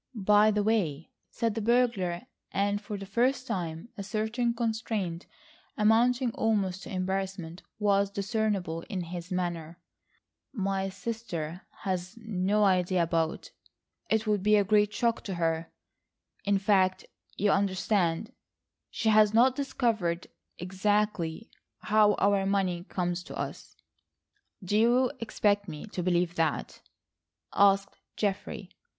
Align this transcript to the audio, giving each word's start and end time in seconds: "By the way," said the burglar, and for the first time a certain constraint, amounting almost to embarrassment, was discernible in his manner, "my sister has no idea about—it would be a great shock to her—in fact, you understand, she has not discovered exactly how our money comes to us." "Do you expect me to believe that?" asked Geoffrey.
"By 0.15 0.49
the 0.49 0.63
way," 0.63 1.11
said 1.29 1.53
the 1.53 1.61
burglar, 1.61 2.23
and 2.51 2.81
for 2.81 2.97
the 2.97 3.05
first 3.05 3.45
time 3.45 3.89
a 3.95 4.01
certain 4.01 4.51
constraint, 4.55 5.27
amounting 5.77 6.31
almost 6.31 6.81
to 6.81 6.89
embarrassment, 6.89 7.61
was 7.77 8.09
discernible 8.09 8.81
in 8.89 9.01
his 9.01 9.31
manner, 9.31 9.77
"my 10.53 10.89
sister 10.89 11.67
has 11.83 12.17
no 12.17 12.63
idea 12.63 13.03
about—it 13.03 14.25
would 14.25 14.41
be 14.41 14.55
a 14.55 14.63
great 14.63 14.91
shock 14.91 15.21
to 15.25 15.35
her—in 15.35 16.57
fact, 16.57 17.05
you 17.37 17.51
understand, 17.51 18.33
she 18.89 19.09
has 19.09 19.35
not 19.35 19.55
discovered 19.55 20.25
exactly 20.57 21.51
how 21.81 22.15
our 22.15 22.43
money 22.47 22.85
comes 22.85 23.21
to 23.25 23.37
us." 23.37 23.75
"Do 24.63 24.79
you 24.79 25.11
expect 25.19 25.67
me 25.67 25.85
to 25.89 26.01
believe 26.01 26.33
that?" 26.37 26.81
asked 27.53 27.99
Geoffrey. 28.17 28.71